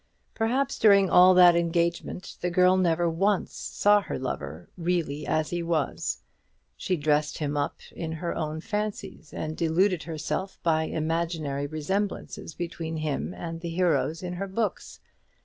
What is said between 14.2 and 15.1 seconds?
in her books.